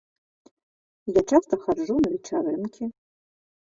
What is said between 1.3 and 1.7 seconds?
часта